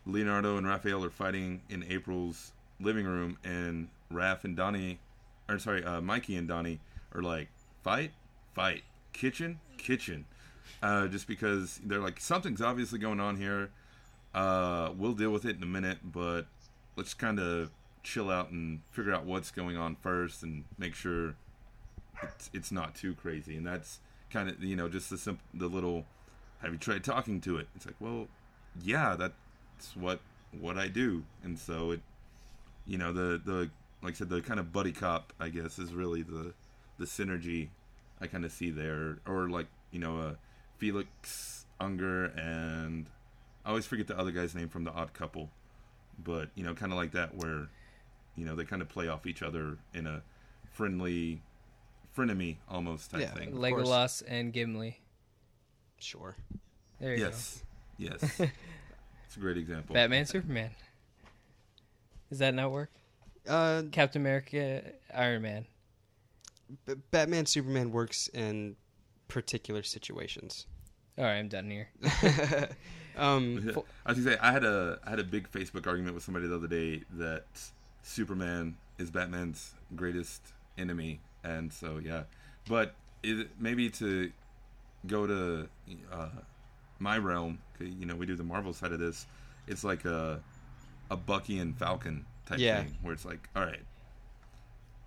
[0.07, 4.99] Leonardo and Raphael are fighting in April's living room, and Raph and Donnie,
[5.49, 6.81] or sorry, uh, Mikey and Donnie
[7.14, 7.49] are like,
[7.83, 8.12] fight,
[8.55, 10.25] fight, kitchen, kitchen.
[10.83, 13.71] Uh, just because they're like, something's obviously going on here.
[14.35, 16.42] Uh, we'll deal with it in a minute, but
[16.97, 17.71] let's kind of
[18.03, 21.35] chill out and figure out what's going on first and make sure
[22.23, 23.57] it's, it's not too crazy.
[23.57, 26.05] And that's kind of, you know, just the simple, the little,
[26.61, 27.69] have you tried talking to it?
[27.75, 28.29] It's like, well,
[28.85, 29.16] yeah,
[29.76, 30.20] that's what
[30.58, 32.00] what I do, and so it,
[32.86, 33.70] you know, the the
[34.02, 36.54] like I said, the kind of buddy cop, I guess, is really the
[36.98, 37.68] the synergy
[38.20, 40.34] I kind of see there, or like you know, uh,
[40.78, 43.06] Felix Unger and
[43.64, 45.50] I always forget the other guy's name from the Odd Couple,
[46.22, 47.68] but you know, kind of like that, where
[48.36, 50.22] you know they kind of play off each other in a
[50.72, 51.42] friendly,
[52.16, 53.34] frenemy almost type Yeah.
[53.34, 53.50] thing.
[53.52, 53.72] course.
[53.88, 54.96] legolas and gimli
[55.98, 56.36] Sure.
[57.00, 57.24] there you go.
[57.24, 57.62] Yes,
[57.98, 58.40] yes,
[59.26, 59.94] it's a great example.
[59.94, 60.70] batman superman.
[62.30, 62.90] Does that not work?
[63.48, 64.82] Uh, captain america
[65.14, 65.66] iron man.
[66.86, 68.74] B- Batman Superman works in
[69.28, 70.66] particular situations.
[71.16, 71.88] all right i'm done here.
[73.18, 73.72] Um,
[74.04, 76.46] I was gonna say I had a I had a big Facebook argument with somebody
[76.48, 77.44] the other day that
[78.02, 80.42] Superman is Batman's greatest
[80.76, 82.24] enemy, and so yeah,
[82.68, 84.30] but it, maybe to
[85.06, 85.66] go to
[86.12, 86.28] uh,
[86.98, 89.26] my realm, you know, we do the Marvel side of this.
[89.66, 90.40] It's like a
[91.11, 92.82] a Bucky and Falcon type Yeah.
[92.82, 93.82] thing, where it's like, all right,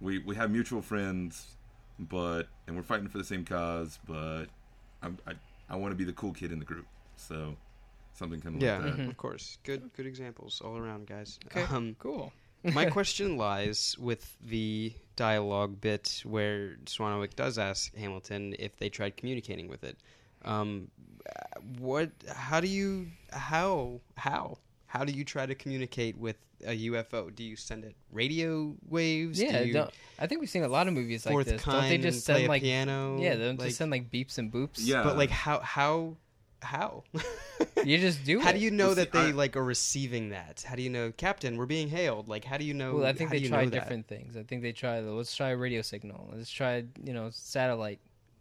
[0.01, 1.55] we we have mutual friends,
[1.99, 4.45] but and we're fighting for the same cause, but
[5.01, 5.33] I'm, I
[5.69, 7.55] I want to be the cool kid in the group, so
[8.13, 9.07] something kind of yeah, like that.
[9.07, 9.57] of course.
[9.63, 11.39] Good, good examples all around, guys.
[11.47, 12.33] okay Um, cool
[12.73, 19.15] my question lies with the dialogue bit where Swanwick does ask Hamilton if they tried
[19.15, 19.97] communicating with it.
[20.45, 20.89] Um,
[21.79, 22.11] what?
[22.33, 23.07] How do you?
[23.31, 24.01] How?
[24.15, 24.57] How?
[24.87, 27.33] how do you try to communicate with a UFO?
[27.35, 29.39] Do you send it radio waves?
[29.39, 31.61] Yeah, do you, don't- I think we've seen a lot of movies like this.
[31.61, 33.19] kind Don't they just send like piano?
[33.21, 34.77] yeah, they don't like, just send like beeps and boops.
[34.79, 35.03] Yeah.
[35.03, 36.17] but like how how
[36.63, 37.03] how?
[37.85, 38.39] you just do.
[38.41, 38.53] how it.
[38.53, 40.63] do you know Well, see, that they I- like are receiving that?
[40.67, 41.55] How do you know, Captain?
[41.55, 42.27] We're being hailed.
[42.27, 42.95] Like, how do you know?
[42.95, 43.79] Well, I think they try know that?
[43.79, 44.35] different things.
[44.35, 45.01] I think they try.
[45.01, 46.31] the- Let's try a radio signal.
[46.35, 47.99] Let's try you know satellite.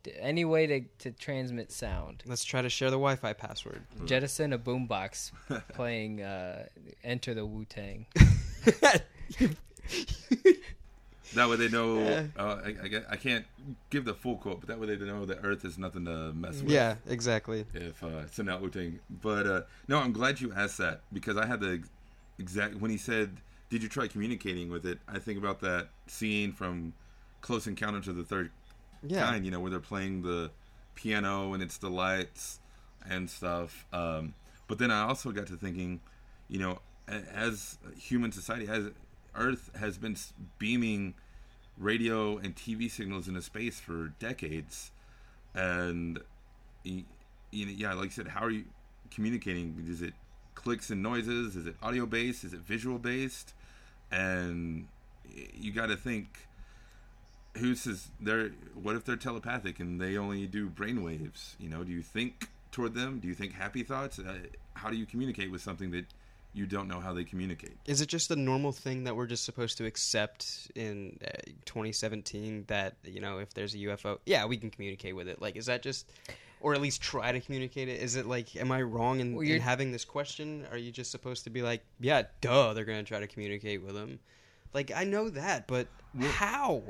[0.09, 2.23] D- Any way to to transmit sound.
[2.27, 3.83] Let's try to share the Wi-Fi password.
[4.05, 5.33] Jettison a boombox
[5.75, 6.67] playing uh,
[7.05, 8.07] "Enter the Wu Tang."
[11.35, 11.99] That way they know.
[12.39, 13.45] Uh, I, I, I can't
[13.91, 16.63] give the full quote, but that way they know that Earth is nothing to mess
[16.63, 16.71] with.
[16.71, 17.67] yeah, exactly.
[17.75, 18.99] If uh, send out Wu-Tang.
[19.11, 21.83] But uh, no, I'm glad you asked that because I had the
[22.39, 23.37] exact when he said,
[23.69, 26.95] "Did you try communicating with it?" I think about that scene from
[27.43, 28.51] Close Encounters of the Third
[29.07, 29.45] Yeah, Kind.
[29.45, 30.51] You know, where they're playing the
[30.95, 32.61] piano and it's the lights
[33.09, 33.87] and stuff.
[33.93, 34.35] Um,
[34.67, 36.01] but then I also got to thinking,
[36.49, 38.91] you know, as human society, as
[39.35, 40.17] Earth has been
[40.59, 41.15] beaming
[41.79, 44.91] radio and TV signals into space for decades,
[45.55, 46.21] and
[46.85, 47.05] you
[47.53, 48.65] know, yeah, like you said, how are you
[49.11, 49.85] communicating?
[49.89, 50.15] Is it
[50.55, 51.57] clicks and noises?
[51.57, 52.45] Is it audio based?
[52.45, 53.55] Is it visual based?
[54.11, 54.89] And
[55.55, 56.48] you got to think
[57.59, 61.85] who says they're what if they're telepathic and they only do brain waves you know
[61.85, 64.35] do you think toward them do you think happy thoughts uh,
[64.75, 66.05] how do you communicate with something that
[66.55, 69.45] you don't know how they communicate is it just a normal thing that we're just
[69.45, 71.31] supposed to accept in uh,
[71.67, 75.41] 2017 that you know if there's a UFO, yeah, we can communicate with it?
[75.41, 76.11] Like, is that just,
[76.61, 78.01] or at least try to communicate it?
[78.01, 80.67] Is it like, am I wrong in, Well, in having this question?
[80.71, 83.95] Are you just supposed to be like, yeah, duh, they're gonna try to communicate with
[83.95, 84.19] them?
[84.75, 85.89] Like, I know that, but
[86.21, 86.83] how?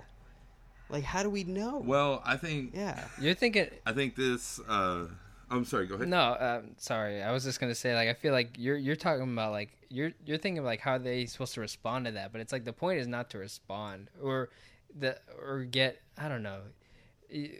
[0.90, 1.82] Like, how do we know?
[1.84, 5.06] well i think yeah, You're thinking i think this uh
[5.50, 7.22] i'm sorry go ahead No, um, sorry.
[7.22, 10.12] I was just gonna say, like, I feel like you're you're talking about like you're
[10.26, 12.64] you're thinking of like how are they supposed to respond to that, but it's like
[12.64, 14.50] the point is not to respond or
[14.98, 16.60] the or get I don't know.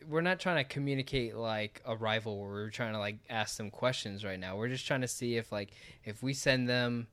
[0.07, 4.25] We're not trying to communicate like a rival we're trying to like ask them questions
[4.25, 4.57] right now.
[4.57, 5.71] We're just trying to see if like
[6.05, 7.07] if we send them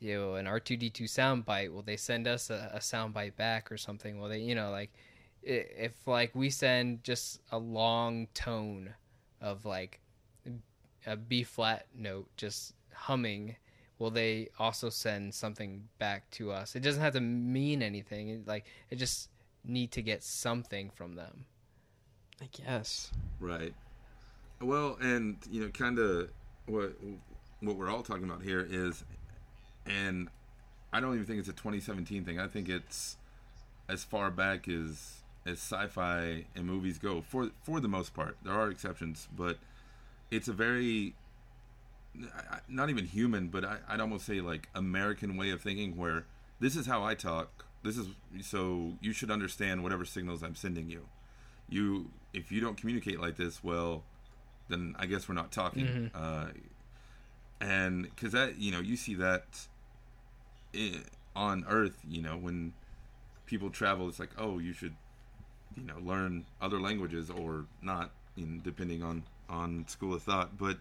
[0.00, 4.20] you know an R2D2 soundbite, will they send us a, a soundbite back or something?
[4.20, 4.98] Will they you know like i-
[5.42, 8.94] if like we send just a long tone
[9.40, 10.00] of like
[11.06, 13.56] a B flat note just humming,
[13.98, 16.76] will they also send something back to us?
[16.76, 18.28] It doesn't have to mean anything.
[18.28, 19.30] It, like it just
[19.64, 21.44] need to get something from them.
[22.40, 23.10] I guess.
[23.38, 23.74] Right.
[24.60, 26.30] Well, and you know, kind of
[26.66, 26.94] what
[27.60, 29.04] what we're all talking about here is,
[29.86, 30.28] and
[30.92, 32.38] I don't even think it's a 2017 thing.
[32.38, 33.16] I think it's
[33.88, 37.20] as far back as as sci-fi and movies go.
[37.20, 39.58] For for the most part, there are exceptions, but
[40.30, 41.14] it's a very
[42.68, 46.26] not even human, but I, I'd almost say like American way of thinking, where
[46.58, 47.66] this is how I talk.
[47.82, 48.08] This is
[48.42, 51.06] so you should understand whatever signals I'm sending you
[51.70, 54.02] you if you don't communicate like this well
[54.68, 56.48] then i guess we're not talking uh,
[57.60, 59.66] and because that you know you see that
[61.34, 62.72] on earth you know when
[63.46, 64.94] people travel it's like oh you should
[65.76, 70.56] you know learn other languages or not in depending on on school of thought.
[70.58, 70.78] But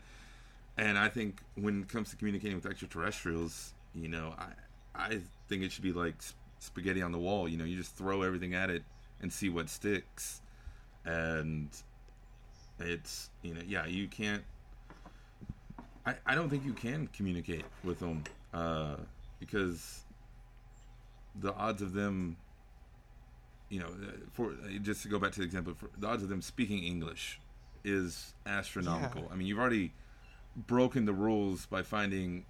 [0.77, 4.47] and i think when it comes to communicating with extraterrestrials you know i
[4.95, 7.47] i think it should be like sp- spaghetti on the wall.
[7.47, 8.83] You know you just throw everything at it
[9.21, 10.41] and see what sticks.
[11.05, 11.69] And
[12.79, 14.43] it's you know yeah you can't
[16.05, 18.23] i i don't think you can communicate with them
[18.53, 18.95] uh
[19.39, 20.03] because
[21.41, 22.37] the odds of them
[23.69, 26.23] you know uh, for uh, just to go back to the example for the odds
[26.23, 27.39] of them speaking english
[27.83, 29.27] is astronomical Yeah.
[29.33, 29.93] i mean you've already
[30.55, 32.45] broken the rules by finding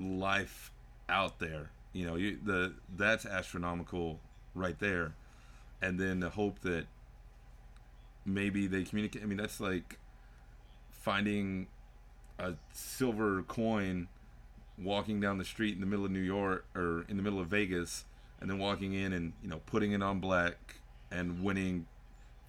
[0.00, 0.70] life
[1.08, 4.20] out there you know you the that's astronomical
[4.54, 5.14] right there
[5.82, 6.86] and then the hope that
[8.24, 9.20] maybe they communicate.
[9.20, 9.98] I mean, that's like
[10.90, 11.66] finding
[12.38, 14.06] a silver coin
[14.78, 17.48] walking down the street in the middle of New York or in the middle of
[17.48, 18.04] Vegas
[18.42, 20.56] and then walking in and, you know, putting it on black
[21.10, 21.86] and winning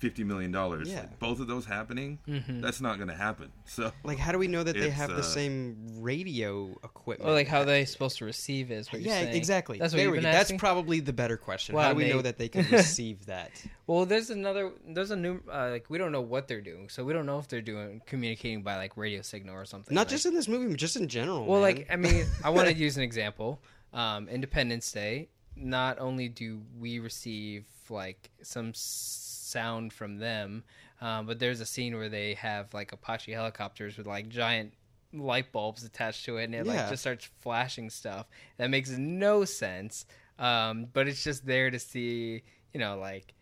[0.01, 0.51] $50 million.
[0.51, 0.99] Yeah.
[0.99, 2.19] Like, both of those happening,
[2.59, 3.53] that's not going to happen.
[3.63, 7.29] So, Like, how do we know that they It's, have the uh, same radio equipment?
[7.29, 9.37] Or like how they supposed to receive is what yeah, you're saying.
[9.37, 9.77] exactly.
[9.77, 10.23] That's what you've we been.
[10.23, 11.73] That's probably the better question.
[11.75, 13.51] Wow, how do we know that they can receive that?
[13.87, 14.73] Well, there's another.
[14.85, 15.39] There's a new.
[15.49, 18.01] Uh, like we don't know what they're doing, so we don't know if they're doing
[18.05, 19.95] communicating by like radio signal or something.
[19.95, 21.45] Not like- just in this movie, but just in general.
[21.45, 21.75] Well, man.
[21.77, 23.61] like I mean, I want to use an example.
[23.93, 25.29] Um, Independence Day.
[25.55, 30.63] Not only do we receive like some sound from them,
[31.01, 34.73] um, but there's a scene where they have like Apache helicopters with like giant
[35.13, 38.25] light bulbs attached to it, and it like just starts flashing stuff.
[38.57, 40.05] That makes no sense.
[40.39, 42.41] Um, but it's just there to see,
[42.73, 43.35] you know, like,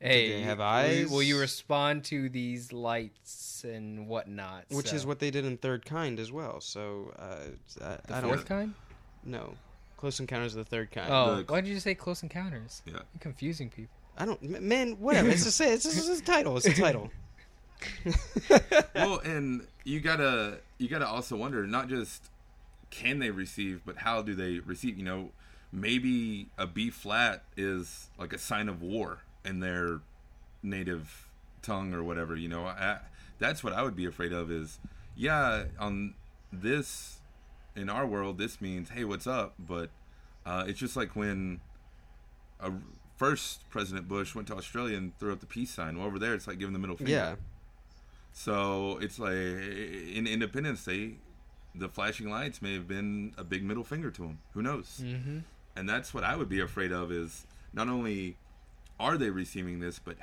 [0.00, 4.66] hey, they have will you- Will you respond to these lights and whatnot?
[4.68, 6.60] Which So- is what they did in Third Kind as well.
[6.60, 7.36] So uh,
[7.82, 8.74] I, the I don't fourth kind.
[9.24, 9.54] no.
[9.98, 11.12] Close Encounters of the Third Kind.
[11.12, 12.82] Oh, The- why did you say Close Encounters?
[12.86, 12.92] Yeah.
[12.94, 13.94] You're confusing people.
[14.16, 14.92] I don't, man.
[14.98, 15.28] Whatever.
[15.28, 16.56] It's just it's, just, it's a title.
[16.56, 17.10] It's a title.
[18.94, 22.30] well, and you gotta you gotta also wonder not just
[22.90, 24.98] can they receive, but how do they receive?
[24.98, 25.30] You know,
[25.72, 30.00] maybe a B flat is like a sign of war in their
[30.62, 31.28] native
[31.62, 32.34] tongue or whatever.
[32.34, 32.98] You know, I,
[33.38, 34.50] that's what I would be afraid of.
[34.50, 34.80] Is
[35.16, 36.14] yeah, on
[36.52, 37.17] this
[37.78, 39.54] in our world, this means hey, what's up?
[39.58, 39.90] But
[40.44, 41.60] uh, it's just like when
[42.60, 42.72] a
[43.16, 45.98] first President Bush went to Australia and threw up the peace sign.
[45.98, 47.12] Well, over there, it's like giving the middle finger.
[47.12, 47.34] yeah.
[48.32, 51.16] So it's like in Independence Day,
[51.74, 54.38] the flashing lights may have been a big middle finger to him.
[54.54, 55.00] Who knows?
[55.02, 55.38] Mm-hmm.
[55.76, 58.36] And that's what I would be afraid of is not only
[59.00, 60.16] are they receiving this, but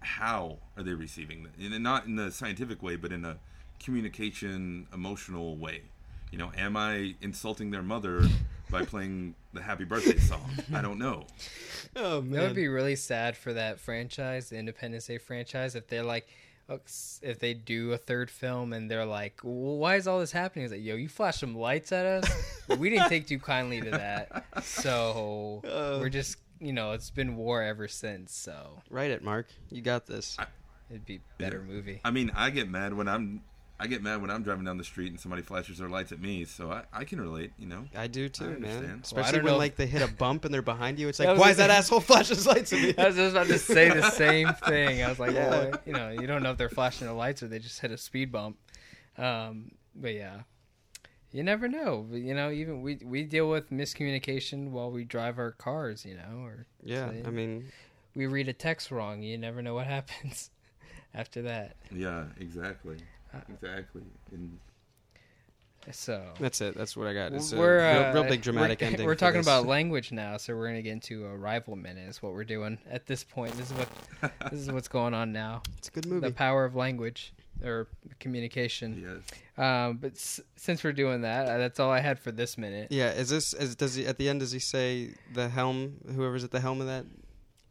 [0.00, 1.72] how are they receiving it?
[1.72, 3.38] And not in a scientific way, but in a
[3.78, 5.82] communication, emotional way.
[6.30, 8.22] You know, am I insulting their mother
[8.70, 10.50] by playing the happy birthday song?
[10.72, 11.26] I don't know.
[11.96, 12.32] Oh man.
[12.32, 16.28] That would be really sad for that franchise, the Independence Day franchise, if they're like,
[17.22, 20.66] if they do a third film and they're like, well, "Why is all this happening?"
[20.66, 22.30] Is like, "Yo, you flashed some lights at us.
[22.78, 25.98] we didn't take too kindly to that, so Uh.
[26.00, 28.32] we're just, you know, it's been war ever since.
[28.32, 29.48] So Write it, Mark.
[29.68, 30.36] You got this.
[30.88, 31.74] it'd be better Yeah.
[31.74, 33.42] movie." I mean, I get mad when I'm
[33.82, 36.20] I get mad when I'm driving down the street and somebody flashes their lights at
[36.20, 37.86] me, so I, I can relate, you know.
[37.96, 38.56] I do too, I man.
[38.56, 38.86] understand.
[38.88, 41.08] Well, Especially when know- like they hit a bump and they're behind you.
[41.08, 41.76] It's like, why is that thing.
[41.78, 42.94] asshole flashes lights at me?
[42.98, 45.02] I was just about to say the same thing.
[45.02, 45.48] I was like, Yeah.
[45.50, 47.90] well, you know, you don't know if they're flashing the lights or they just hit
[47.90, 48.58] a speed bump.
[49.16, 50.40] Um, but yeah,
[51.32, 52.06] you never know.
[52.10, 56.04] But, You know, even we we deal with miscommunication while we drive our cars.
[56.04, 57.70] You know, or yeah, So, I mean,
[58.14, 59.22] we read a text wrong.
[59.22, 60.50] You never know what happens
[61.14, 61.76] after that.
[61.90, 62.96] Yeah, exactly,
[63.48, 64.02] exactly.
[64.32, 64.58] And
[65.92, 66.76] So that's it.
[66.76, 67.32] That's what I got.
[67.32, 69.06] It's a we're real, uh, real big dramatic we're, ending.
[69.06, 69.46] We're talking this.
[69.46, 72.08] about language now, so we're gonna get into Arrival minute.
[72.08, 73.52] Is what we're doing at this point.
[73.56, 73.88] This is what
[74.50, 75.62] this is what's going on now.
[75.78, 76.28] It's a good movie.
[76.28, 77.32] The power of language
[77.64, 77.88] or
[78.20, 79.02] communication.
[79.02, 82.56] yes, Um, but s- since we're doing that, uh, that's all I had for this
[82.56, 82.88] minute.
[82.90, 83.52] yeah, is this?
[83.54, 84.40] Is, does he at the end?
[84.40, 85.96] Does he say the helm?
[86.14, 87.04] Whoever's at the helm of that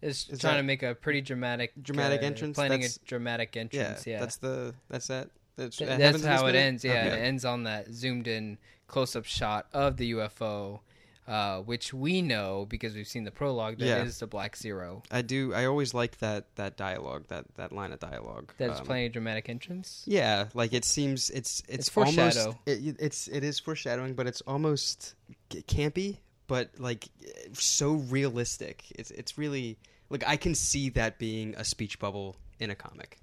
[0.02, 2.56] is, Is trying that- to make a pretty dramatic, Dramatic uh, entrance?
[2.56, 4.06] Planning That's- a dramatic Yeah, entrance.
[4.08, 4.74] Yeah, that's the.
[4.89, 5.30] That's that.
[5.60, 6.84] That's, that that's how it ends.
[6.84, 7.19] Yeah, Okay.
[7.19, 10.80] it ends on that zoomed in close up shot of the UFO,
[11.28, 13.78] uh, which we know because we've seen the prologue.
[13.78, 14.19] That is Yeah.
[14.22, 15.04] the Black Zero.
[15.12, 15.54] I do.
[15.54, 17.26] I always like that that dialogue.
[17.28, 18.52] That that line of dialogue.
[18.58, 20.04] That's Um, playing a dramatic entrance.
[20.08, 22.39] Yeah, like it seems it's it's, It's foreshadow.
[22.39, 25.13] almost it, it's it is foreshadowing, but it's almost
[25.52, 26.17] campy,
[26.48, 27.08] but like
[27.54, 28.84] so realistic.
[28.95, 29.78] It's it's really
[30.10, 33.19] like I can see that being a speech bubble in a comic.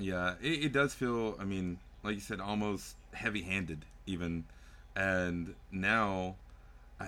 [0.00, 1.36] Yeah, it, it does feel.
[1.38, 4.44] I mean, like you said, almost heavy-handed, even.
[4.96, 6.36] And now,
[7.00, 7.06] uh,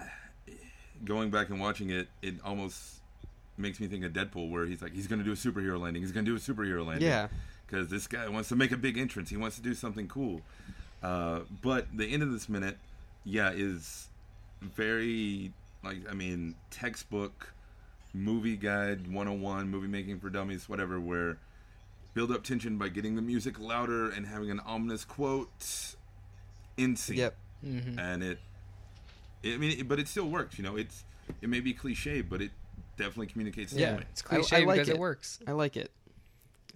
[1.05, 3.01] going back and watching it, it almost
[3.59, 6.03] makes me think of Deadpool, where he's like, he's going to do a superhero landing.
[6.03, 7.09] He's going to do a superhero landing.
[7.09, 7.29] Yeah,
[7.67, 9.31] because this guy wants to make a big entrance.
[9.31, 10.41] He wants to do something cool.
[11.03, 12.79] Uh, but the end of this minute,
[13.25, 14.09] yeah, is
[14.63, 15.53] very
[15.83, 17.53] like I mean textbook
[18.15, 21.39] movie guide 101 movie making for dummies whatever where
[22.15, 25.95] build up tension by getting the music louder and having an ominous quote
[26.77, 27.37] in scene yep.
[27.63, 28.39] hmm and it,
[29.45, 31.05] I mean it, but it still works you know it's
[31.41, 32.51] it may be cliche but it
[32.97, 33.95] definitely communicates the Yeah.
[33.95, 34.07] point.
[34.11, 34.95] It's I- I like because it.
[34.97, 34.99] it.
[34.99, 35.39] works.
[35.47, 35.91] I like it.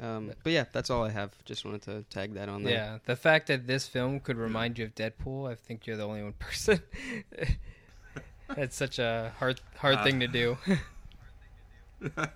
[0.01, 1.33] Um, but yeah, that's all I have.
[1.45, 2.73] Just wanted to tag that on there.
[2.75, 6.07] Yeah, the fact that this film could remind you of Deadpool, I think you're the
[6.07, 6.81] only one person.
[8.55, 10.57] That's such a hard hard Uh, thing to do.
[12.17, 12.27] uh,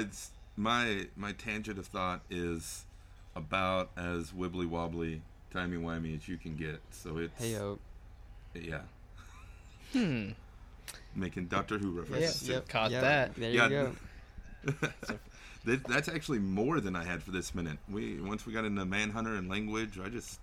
[0.00, 2.84] it's, my my tangent of thought is
[3.36, 6.80] about as wibbly wobbly, timey wimey as you can get.
[6.90, 7.78] So it's Hey yo.
[8.54, 8.80] yeah,
[9.92, 10.30] hmm.
[11.14, 12.48] making Doctor Who references.
[12.48, 12.68] Yep.
[12.68, 13.34] Caught yeah, that.
[13.36, 13.68] There Yeah.
[13.68, 13.96] you
[14.74, 14.88] go.
[15.86, 17.78] that's actually more than I had for this minute.
[17.88, 20.40] We once we got into Manhunter and language, I just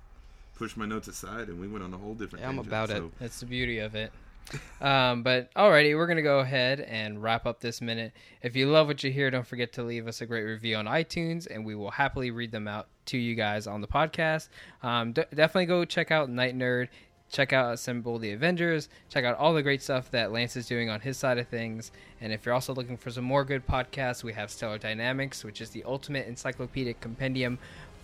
[0.56, 2.44] pushed my notes aside and we went on a whole different.
[2.44, 3.04] Yeah, I'm tangent, about it.
[3.20, 4.14] That's the beauty of it.
[4.82, 8.14] Um, but alrighty, we're gonna go ahead and wrap up this minute.
[8.42, 10.86] If you love what you hear, don't forget to leave us a great review on
[10.86, 14.50] iTunes, and we will happily read them out to you guys on the podcast.
[14.84, 16.90] Um, d- definitely go check out Night Nerd.
[17.32, 18.88] Check out Assemble the Avengers.
[19.10, 21.92] Check out all the great stuff that Lance is doing on his side of things.
[22.22, 25.60] And if you're also looking for some more good podcasts, we have Stellar Dynamics, which
[25.60, 27.58] is the ultimate encyclopedic compendium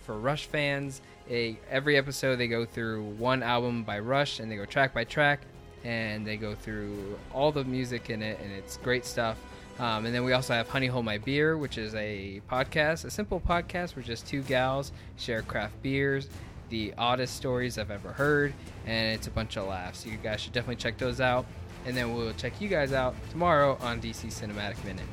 [0.04, 1.00] for Rush fans.
[1.30, 5.04] A, every episode they go through one album by Rush and they go track by
[5.04, 5.42] track
[5.84, 9.38] and they go through all the music in it and it's great stuff.
[9.78, 13.10] Um, and then we also have Honey Hold My Beer, which is a podcast, a
[13.10, 16.28] simple podcast where just two gals share craft beers,
[16.68, 18.52] the oddest stories I've ever heard,
[18.86, 20.06] and it's a bunch of laughs.
[20.06, 21.46] You guys should definitely check those out.
[21.84, 25.06] And then we'll check you guys out tomorrow on DC Cinematic Minute.